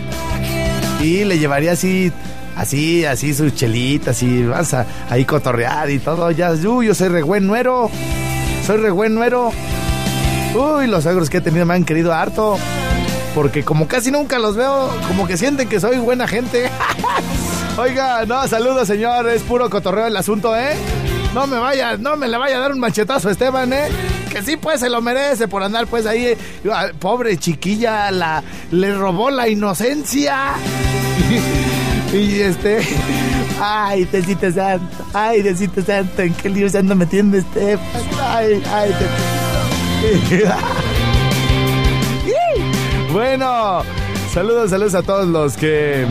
[1.01, 2.13] Y le llevaría así,
[2.55, 6.31] así, así sus chelitas y vas a ahí cotorrear y todo.
[6.31, 7.91] Ya, uy, yo soy re buen nuero.
[8.65, 9.51] Soy re buen nuero.
[10.55, 12.57] Uy, los suegros que he tenido me han querido harto.
[13.39, 16.69] Porque como casi nunca los veo, como que sienten que soy buena gente.
[17.77, 20.75] Oiga, no, saludos señor, es puro cotorreo el asunto, ¿eh?
[21.33, 23.87] No me vaya, no me le vaya a dar un machetazo a Esteban, ¿eh?
[24.29, 26.25] Que sí, pues se lo merece por andar, pues ahí.
[26.25, 26.37] eh,
[26.99, 30.55] Pobre chiquilla, la, le robó la inocencia.
[32.13, 32.85] y este.
[33.61, 37.79] Ay, Tecito Santo, ay, Tecito Santo, ¿en qué lío se anda metiendo Esteban?
[38.21, 38.93] Ay, ay,
[40.01, 40.53] Tecito.
[43.11, 43.81] Bueno,
[44.31, 46.05] saludos, saludos a todos los que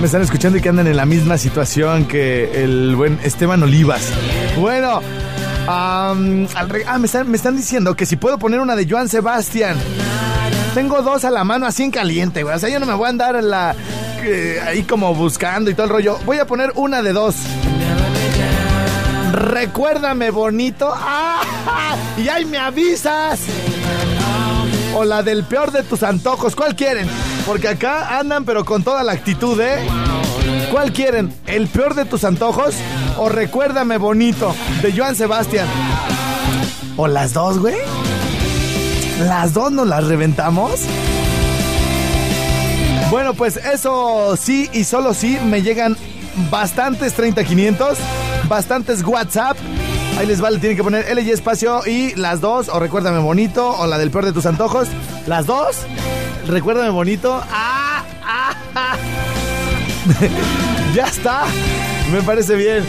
[0.00, 4.10] me están escuchando y que andan en la misma situación que el buen Esteban Olivas.
[4.58, 5.00] Bueno,
[5.66, 9.76] ah, me, están, diciendo que si puedo poner una de Joan Sebastián.
[10.74, 12.54] Tengo dos a la mano así en caliente, güey.
[12.54, 13.74] O sea, yo no me voy a andar la,
[14.66, 16.18] ahí como buscando y todo el rollo.
[16.26, 17.34] Voy a poner una de dos.
[19.32, 20.92] Recuérdame bonito.
[20.94, 21.40] ¡Ah!
[22.18, 23.40] Y ahí me avisas.
[24.94, 26.56] O la del peor de tus antojos.
[26.56, 27.08] ¿Cuál quieren?
[27.46, 29.86] Porque acá andan pero con toda la actitud, ¿eh?
[30.70, 31.32] ¿Cuál quieren?
[31.46, 32.74] ¿El peor de tus antojos?
[33.18, 34.54] ¿O recuérdame bonito?
[34.82, 35.66] De Joan Sebastián.
[36.96, 37.76] ¿O las dos, güey?
[39.20, 40.80] ¿Las dos nos las reventamos?
[43.10, 45.96] Bueno, pues eso sí y solo sí me llegan
[46.50, 47.98] bastantes 30500,
[48.48, 49.56] bastantes WhatsApp.
[50.18, 53.70] Ahí les vale, tienen que poner L y espacio y las dos, o recuérdame bonito,
[53.78, 54.88] o la del peor de tus antojos.
[55.28, 55.76] Las dos,
[56.48, 57.40] recuérdame bonito.
[57.52, 58.02] ¡Ah!
[58.24, 58.52] ¡Ah!
[58.74, 58.96] ah.
[60.92, 61.44] ya está,
[62.10, 62.84] me parece bien.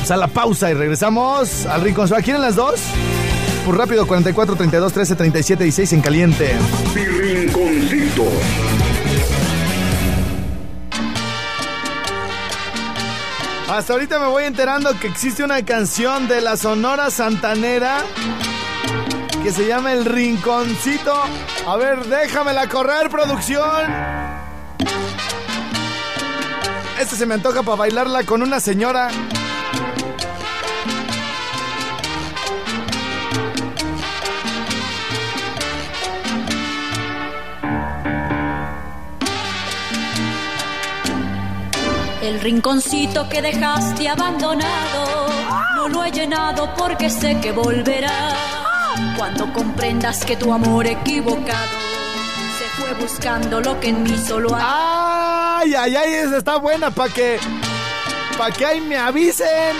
[0.00, 2.08] Pues a la pausa y regresamos al rincón.
[2.24, 2.80] ¿Quieren las dos?
[3.64, 6.56] Pues rápido, 44, 32, 13, 37, 16 en caliente.
[6.92, 8.24] Mi rinconcito.
[13.68, 17.98] Hasta ahorita me voy enterando que existe una canción de la Sonora Santanera
[19.42, 21.14] que se llama El Rinconcito.
[21.66, 23.92] A ver, déjamela correr, producción.
[26.98, 29.10] Este se me antoja para bailarla con una señora.
[42.28, 45.28] El rinconcito que dejaste abandonado
[45.76, 48.34] no lo he llenado porque sé que volverá.
[49.16, 51.70] Cuando comprendas que tu amor equivocado
[52.58, 54.62] se fue buscando lo que en mí solo hay.
[54.62, 57.38] Ay, ay, ay, esa está buena para que.
[58.36, 59.74] para que ahí me avisen.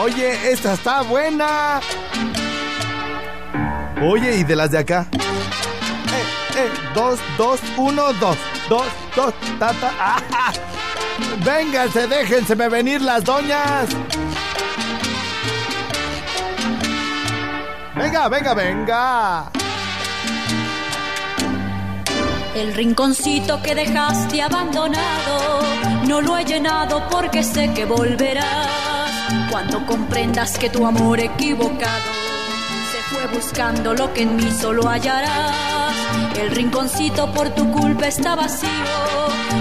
[0.00, 1.80] Oye, esta está buena.
[4.00, 5.08] Oye, y de las de acá.
[6.56, 8.36] Eh, eh, dos, dos, uno, dos.
[8.68, 8.86] Dos,
[9.16, 9.92] dos, tata.
[9.98, 10.52] ¡Ah!
[11.44, 13.88] Vénganse, déjenseme venir las doñas.
[17.96, 19.50] Venga, venga, venga.
[22.54, 25.60] El rinconcito que dejaste abandonado
[26.06, 28.68] no lo he llenado porque sé que volverás.
[29.50, 32.10] Cuando comprendas que tu amor equivocado
[32.92, 35.73] se fue buscando lo que en mí solo hallarás.
[36.40, 38.68] El rinconcito por tu culpa está vacío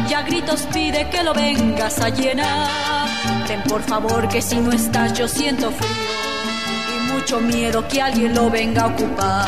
[0.09, 3.07] y a gritos pide que lo vengas a llenar.
[3.47, 5.89] Ven por favor que si no estás yo siento frío
[6.95, 9.47] y mucho miedo que alguien lo venga a ocupar.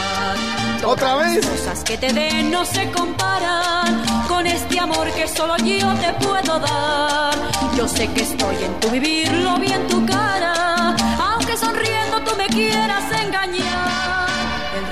[0.86, 1.38] ¿Otra vez?
[1.38, 6.14] Las cosas que te den no se comparan con este amor que solo yo te
[6.26, 7.34] puedo dar.
[7.76, 12.36] Yo sé que estoy en tu vivir, lo vi en tu cara, aunque sonriendo tú
[12.38, 14.25] me quieras engañar.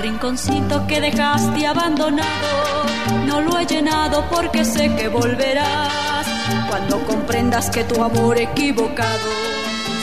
[0.04, 2.84] Rinconcito que dejaste abandonado
[3.26, 6.26] no lo he llenado porque sé que volverás.
[6.68, 9.30] Cuando comprendas que tu amor equivocado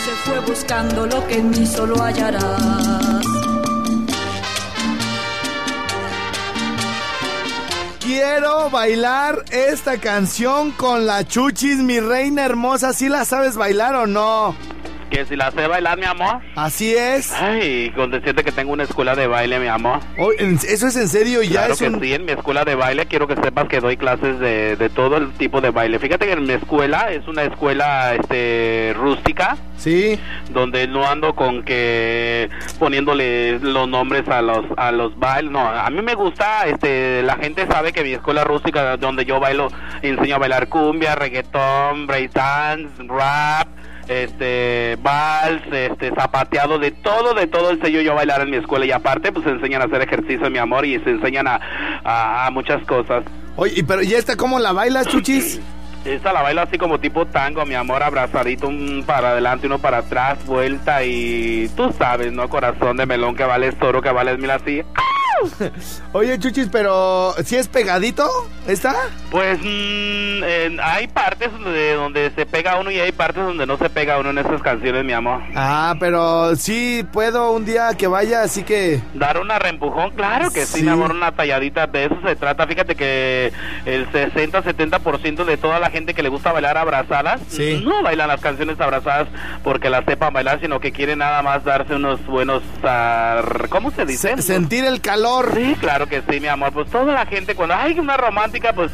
[0.03, 3.23] se fue buscando lo que en mí solo hallarás.
[7.99, 12.91] Quiero bailar esta canción con la chuchis, mi reina hermosa.
[12.93, 14.70] ¿Sí la sabes bailar o no?
[15.11, 16.39] Que si la sé bailar, mi amor.
[16.55, 17.33] Así es.
[17.33, 19.99] Ay, con decirte que tengo una escuela de baile, mi amor.
[20.17, 21.43] Oh, ¿en- ¿Eso es en serio?
[21.43, 21.99] ¿Ya claro es que un...
[22.01, 25.17] sí, en mi escuela de baile quiero que sepas que doy clases de, de todo
[25.17, 25.99] el tipo de baile.
[25.99, 29.57] Fíjate que en mi escuela es una escuela este rústica.
[29.77, 30.17] Sí.
[30.51, 32.49] Donde no ando con que
[32.79, 35.51] poniéndole los nombres a los a los bailes.
[35.51, 39.39] No, a mí me gusta, este, la gente sabe que mi escuela rústica donde yo
[39.41, 39.67] bailo,
[40.01, 43.67] enseño a bailar cumbia, reggaetón, breakdance, rap,
[44.11, 48.85] este, vals, este, zapateado, de todo, de todo enseño yo a bailar en mi escuela
[48.85, 51.59] y aparte pues enseñan a hacer ejercicio, mi amor, y se enseñan a,
[52.03, 53.23] a, a muchas cosas.
[53.55, 55.61] Oye, ¿y pero ¿y esta cómo la bailas, chuchis?
[56.03, 59.99] Esta la bailo así como tipo tango, mi amor, abrazadito, un para adelante, uno para
[59.99, 62.49] atrás, vuelta y tú sabes, ¿no?
[62.49, 64.81] Corazón de melón que vales toro, que vales mil así.
[66.13, 68.27] Oye, Chuchis, pero ¿sí es pegadito
[68.67, 68.93] esta?
[69.29, 73.77] Pues mm, en- hay partes de donde se pega uno y hay partes donde no
[73.77, 75.41] se pega uno en esas canciones, mi amor.
[75.55, 79.01] Ah, pero sí puedo un día que vaya, así que...
[79.13, 80.83] Dar una reempujón, claro que sí, Sí.
[80.83, 82.65] mi amor, una talladita, de eso se trata.
[82.67, 83.51] Fíjate que
[83.85, 87.81] el 60-70% de toda la gente que le gusta bailar abrazadas, Sí.
[87.85, 89.27] no bailan las canciones abrazadas
[89.63, 94.05] porque las sepan bailar, sino que quieren nada más darse unos buenos, ah, ¿cómo se
[94.05, 94.35] dice?
[94.37, 95.30] se- sentir el calor.
[95.53, 96.71] Sí, claro que sí, mi amor.
[96.73, 98.91] Pues toda la gente, cuando hay una romántica, pues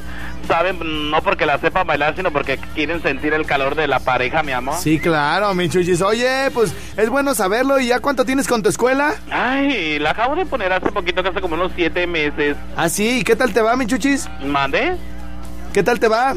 [0.47, 4.43] saben, no porque la sepan bailar, sino porque quieren sentir el calor de la pareja,
[4.43, 4.75] mi amor.
[4.79, 6.01] Sí, claro, mi Chuchis.
[6.01, 7.79] Oye, pues es bueno saberlo.
[7.79, 9.15] ¿Y ya cuánto tienes con tu escuela?
[9.31, 12.55] Ay, la acabo de poner hace poquito, que hace como unos siete meses.
[12.75, 13.19] Ah, sí.
[13.19, 14.29] ¿Y qué tal te va, mi Chuchis?
[14.45, 14.95] ¿Mande?
[15.73, 16.35] ¿Qué tal te va?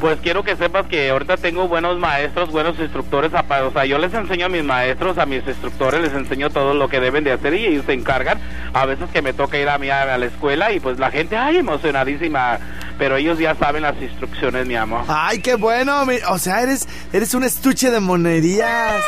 [0.00, 3.32] Pues quiero que sepas que ahorita tengo buenos maestros, buenos instructores.
[3.32, 6.88] O sea, yo les enseño a mis maestros, a mis instructores, les enseño todo lo
[6.88, 8.38] que deben de hacer y ellos se encargan.
[8.74, 11.36] A veces que me toca ir a mí a, la escuela y pues la gente,
[11.36, 12.58] ay, emocionadísima.
[12.98, 15.04] Pero ellos ya saben las instrucciones, mi amor.
[15.08, 16.04] Ay, qué bueno.
[16.04, 19.02] mi- O sea, eres, eres un estuche de monerías.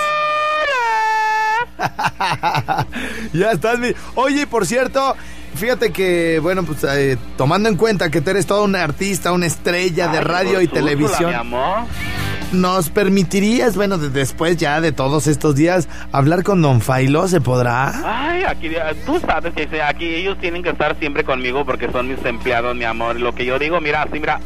[3.32, 3.92] ya estás, mi.
[4.14, 5.14] Oye, y por cierto,
[5.56, 9.46] fíjate que, bueno, pues eh, tomando en cuenta que tú eres toda una artista, una
[9.46, 11.78] estrella de Ay, radio y televisión, mi amor.
[12.52, 17.26] ¿nos permitirías, bueno, de- después ya de todos estos días, hablar con Don Failo?
[17.28, 17.92] ¿Se podrá?
[18.30, 18.70] Ay, aquí,
[19.04, 22.84] tú sabes que aquí ellos tienen que estar siempre conmigo porque son mis empleados, mi
[22.84, 23.18] amor.
[23.18, 24.40] Lo que yo digo, mira, así, mira,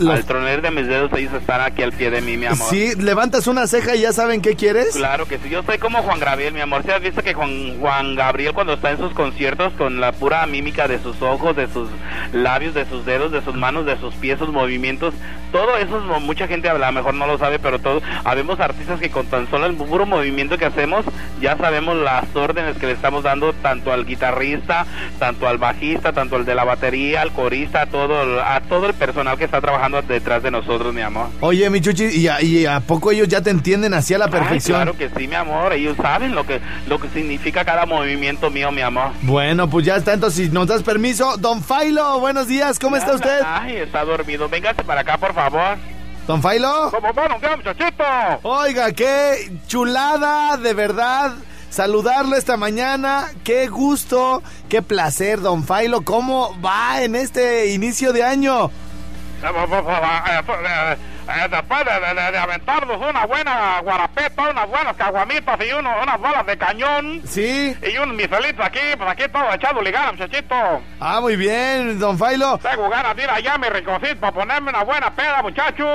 [0.00, 2.68] Los- al troner de mis dedos, ellos están aquí al pie de mí, mi amor.
[2.70, 4.96] Sí, levantas una ceja y ya saben qué quieres.
[4.96, 6.82] Claro que sí, yo soy como Juan Gabriel, mi amor.
[6.82, 10.44] ¿Se has visto que Juan, Juan Gabriel cuando está en sus conciertos con la pura
[10.46, 11.88] mímica de sus ojos, de sus
[12.32, 15.14] labios, de sus dedos, de sus manos, de sus pies, sus movimientos,
[15.52, 19.00] todo eso es- mucha gente a lo mejor no lo sabe, pero todo, habemos artistas
[19.00, 21.04] que con tan solo el puro movimiento que hacemos
[21.40, 24.86] ya sabemos las órdenes que le estamos dando tanto al guitarrista,
[25.18, 28.94] tanto al bajista, tanto al de la batería, al corista, a todo, a todo el
[28.94, 31.28] personal que está trabajando detrás de nosotros, mi amor.
[31.40, 34.28] Oye, mi Chuchi, ¿y a, y a poco ellos ya te entienden así a la
[34.28, 34.78] perfección?
[34.78, 35.72] Ay, claro que sí, mi amor.
[35.72, 39.10] Ellos saben lo que lo que significa cada movimiento mío, mi amor.
[39.22, 43.14] Bueno, pues ya está, entonces si nos das permiso, Don Failo, buenos días, ¿cómo está
[43.14, 43.40] usted?
[43.44, 44.48] Ay, está dormido.
[44.48, 45.78] Véngase para acá, por favor.
[46.26, 46.90] Don Failo.
[46.90, 48.04] ¿Cómo un día, muchachito?
[48.42, 51.32] Oiga, qué chulada, de verdad.
[51.70, 56.02] Saludarlo esta mañana, qué gusto, qué placer, don Failo.
[56.02, 58.70] ¿Cómo va en este inicio de año?
[59.42, 60.96] 哎不不不不哎呀不来
[61.30, 66.20] Eh, Después de, de- de aventarnos una buena guarapeta, unas buenas caguamitas y uno- unas
[66.20, 67.76] balas de cañón Sí.
[67.82, 70.54] y unos miselitos aquí, pues aquí todo echado ligado, muchachito.
[71.00, 72.58] Ah, muy bien, don Failo.
[72.58, 75.86] Tengo ganas de ir allá mi rinconcito para ponerme una buena peda, muchacho.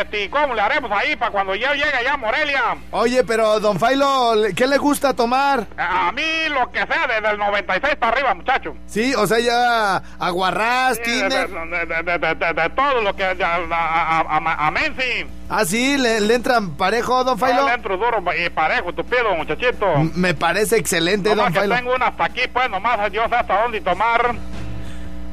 [0.00, 2.62] Este, ¿y ¿Cómo le haremos ahí para cuando yo llegue allá a Morelia?
[2.90, 5.66] Oye, pero don Failo, ¿qué le gusta tomar?
[5.76, 8.74] A mí lo que sea, desde el 96 para arriba, muchacho.
[8.86, 13.14] Sí, o sea, ya aguarrás, Sí, de, de- de- de- de- de- de todo lo
[13.14, 13.24] que...
[13.24, 15.26] A- a Menzi.
[15.48, 17.66] Ah, sí, le, le entran parejo, don Yo Failo.
[17.66, 19.92] le entro duro y parejo, tupido, muchachito.
[19.96, 21.74] M- Me parece excelente, Nomás don que Failo.
[21.76, 24.34] tengo una hasta aquí, pues, nomás sé hasta dónde tomar.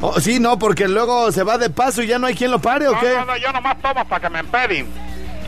[0.01, 2.59] Oh, sí, no, porque luego se va de paso y ya no hay quien lo
[2.59, 3.13] pare, ¿o No, qué?
[3.15, 4.85] no, no, yo nomás tomo hasta que me empedi.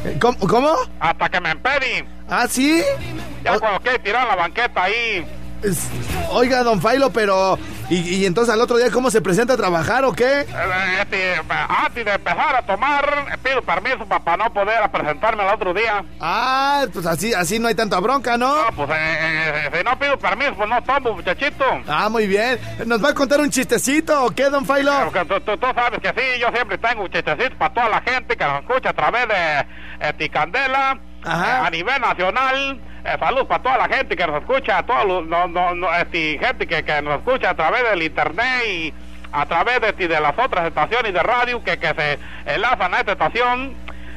[0.06, 0.38] Eh, ¿Cómo?
[0.39, 0.74] cómo?
[1.00, 2.04] Hasta que me empedi.
[2.30, 2.82] Ah, sí.
[3.43, 5.26] Ya O- cuando quiere tirar la banqueta ahí.
[5.64, 5.88] Es-
[6.32, 7.57] Oiga, don Failo, pero...
[7.89, 10.41] ¿y, y entonces al otro día cómo se presenta a trabajar o qué?
[10.41, 10.45] Eh,
[11.01, 11.34] Este,
[11.68, 16.03] antes de empezar a tomar, eh, pido permiso para no poder presentarme el otro día.
[16.20, 18.64] Ah, pues así, así no hay tanta bronca, ¿no?
[18.64, 18.95] No, pues eh,
[19.66, 21.66] eh, si no pido permiso, pues no tomo, muchachito.
[21.88, 22.60] Ah, muy bien.
[22.86, 24.91] ¿Nos va a contar un chistecito o qué, don Failo?
[25.28, 28.43] Tú, tú- tú sabes que sí, yo siempre tengo chistecitos para toda la gente que
[28.45, 29.60] nos escucha a través de
[30.07, 31.30] eh, Ticandela, eh,
[31.66, 32.80] a nivel nacional.
[33.06, 35.93] Eh, salud para toda la gente que nos escucha, a todos los, no, no, no,
[35.95, 38.93] este, gente que, que nos escucha a través del internet y
[39.32, 43.14] a través de, de las otras estaciones de radio que, que se enlazan a esta
[43.14, 43.74] estación.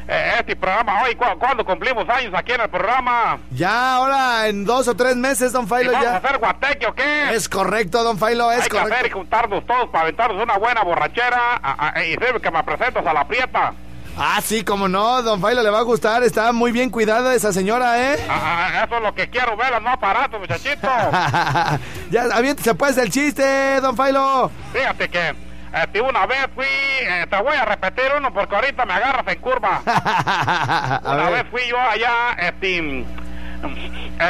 [0.09, 3.39] Eh, este programa hoy, cu- cuando cumplimos años aquí en el programa?
[3.53, 6.17] Ya, ahora en dos o tres meses, don ¿Y Failo, ¿Vamos a ya.
[6.17, 7.31] hacer guateque o qué?
[7.31, 9.19] Es correcto, don Failo, es Hay que hacer y correcto.
[9.19, 13.13] juntarnos todos para aventarnos una buena borrachera a- a- y sirve que me presentas a
[13.13, 13.75] la prieta.
[14.17, 16.23] Ah, sí, como no, don Failo le va a gustar.
[16.23, 18.19] Está muy bien cuidada esa señora, ¿eh?
[18.29, 20.89] Ah, ah, eso es lo que quiero ver, no aparato, muchachito.
[22.11, 24.51] ya, aviéntese pues el chiste, don Failo.
[24.73, 25.35] Fíjate que
[25.75, 29.41] este, una vez fui, eh, te voy a repetir uno porque ahorita me agarras en
[29.41, 29.81] curva.
[31.05, 31.33] Una ver.
[31.33, 33.07] vez fui yo allá, este,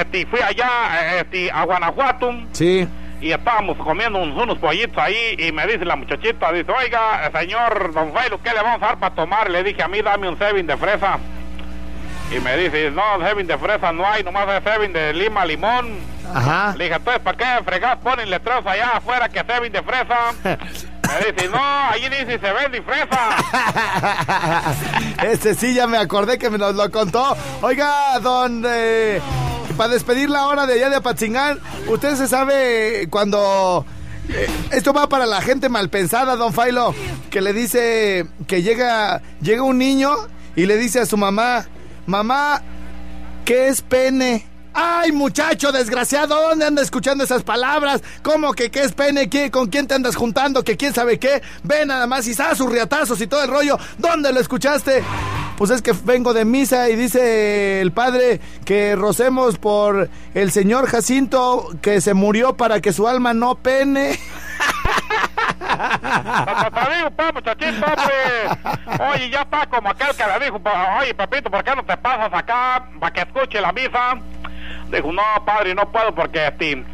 [0.00, 2.88] este, fui allá este, a Guanajuato Sí.
[3.22, 8.12] Y estábamos comiendo unos, pollitos ahí y me dice la muchachita, dice, oiga, señor Don
[8.12, 9.48] Failo, ¿qué le vamos a dar para tomar?
[9.48, 11.18] Le dije, a mí dame un Sevin de fresa.
[12.34, 15.98] Y me dice, no, Heaven de fresa no hay, nomás es Heaven de lima, limón.
[16.34, 16.74] Ajá.
[16.76, 20.16] Le dije, entonces, ¿para qué fregas ponen letreros allá afuera que Heaven de fresa?
[21.02, 24.72] Me dice, no, allí dice se vende fresa.
[25.22, 27.36] Este sí, ya me acordé que me nos lo contó.
[27.60, 28.62] Oiga, don...
[28.66, 29.20] eh,
[29.76, 31.58] para despedir la hora de allá de Apatzingán,
[31.88, 33.84] usted se sabe cuando...
[34.30, 36.94] eh, esto va para la gente mal pensada, don Failo,
[37.30, 40.14] que le dice que llega, llega un niño
[40.56, 41.66] y le dice a su mamá,
[42.06, 42.62] mamá,
[43.44, 44.46] ¿qué es pene?
[44.74, 46.40] ¡Ay, muchacho desgraciado!
[46.48, 48.02] ¿Dónde anda escuchando esas palabras?
[48.22, 49.28] ¿Cómo que qué es pene?
[49.28, 50.64] ¿Qué, ¿Con quién te andas juntando?
[50.64, 51.42] ¿Que quién sabe qué?
[51.62, 53.78] Ve nada más y sus riatazos y todo el rollo.
[53.98, 55.04] ¿Dónde lo escuchaste?
[55.58, 60.86] Pues es que vengo de misa y dice el padre que rocemos por el señor
[60.86, 64.18] Jacinto que se murió para que su alma no pene.
[65.62, 69.08] Te digo, pa, muchachito, hombre.
[69.12, 70.60] Oye, ya está como aquel que le dijo,
[71.00, 74.16] oye, papito, ¿por qué no te pasas acá para que escuche la misa?
[74.88, 76.84] Dijo, no, padre, no puedo porque este,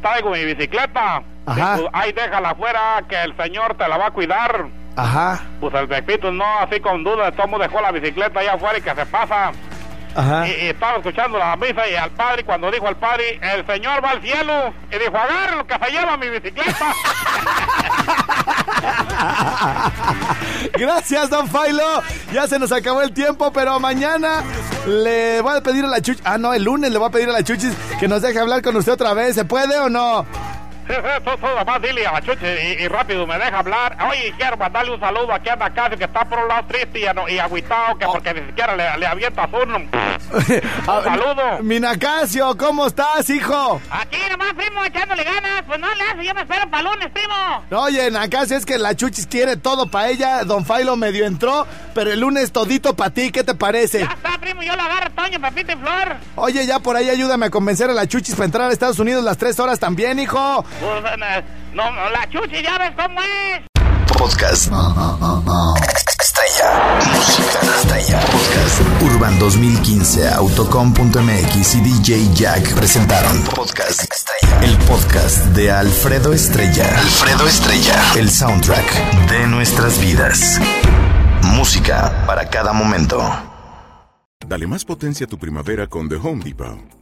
[0.00, 1.22] traigo mi bicicleta.
[1.46, 1.76] Ajá.
[1.76, 4.66] Dijo, ay, déjala afuera, que el señor te la va a cuidar.
[4.94, 8.82] Ajá, Pues el Pepito no, así con duda, todo dejó la bicicleta allá afuera y
[8.82, 9.52] que se pasa.
[10.14, 10.48] Ajá.
[10.48, 14.04] Y, y estaba escuchando la misa y al padre, cuando dijo al padre, el señor
[14.04, 16.94] va al cielo, y dijo, agárralo que se lleva mi bicicleta.
[20.78, 22.02] Gracias, don Failo.
[22.32, 24.42] Ya se nos acabó el tiempo, pero mañana
[24.86, 26.22] le voy a pedir a la Chuchis.
[26.24, 28.62] Ah, no, el lunes le voy a pedir a la Chuchis que nos deje hablar
[28.62, 29.34] con usted otra vez.
[29.34, 30.26] ¿Se puede o no?
[30.88, 31.46] Sí, sí, tú, tú,
[31.86, 33.96] dile a la chuchi y, y rápido me deja hablar.
[34.10, 37.32] Oye, quiero mandarle un saludo aquí a Nacasio que está por un lado triste y,
[37.34, 39.78] y agüitado que porque ni siquiera le, le avientas uno.
[40.32, 41.62] Un saludo.
[41.62, 43.80] Minacasio, ¿cómo estás, hijo?
[43.90, 45.62] Aquí nomás, primo, echándole ganas.
[45.66, 47.82] Pues no le hace, yo me espero para lunes, primo.
[47.82, 50.44] Oye, Nacasio, es que la Chuchis quiere todo para ella.
[50.44, 53.30] Don Failo medio entró, pero el lunes todito para ti.
[53.30, 54.00] ¿Qué te parece?
[54.00, 56.16] Ya está, primo, yo lo agarro, Toño, Pepito y Flor.
[56.36, 59.22] Oye, ya por ahí ayúdame a convencer a la Chuchis para entrar a Estados Unidos
[59.24, 60.64] las tres horas también, hijo.
[60.80, 61.02] Pues,
[61.74, 63.62] no, no, la chuchi, ya ves cómo es.
[64.16, 64.70] Podcast.
[66.20, 67.00] Estrella.
[67.14, 68.20] Música estrella.
[68.20, 69.02] Podcast.
[69.02, 74.60] Urban 2015, Autocom.mx y DJ Jack presentaron Podcast Estrella.
[74.62, 76.84] El podcast de Alfredo Estrella.
[76.98, 78.02] Alfredo Estrella.
[78.16, 80.60] El soundtrack de nuestras vidas.
[81.42, 83.20] Música para cada momento.
[84.46, 87.01] Dale más potencia a tu primavera con The Home Depot.